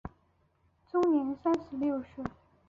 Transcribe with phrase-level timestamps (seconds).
[0.91, 2.25] 终年三十六岁。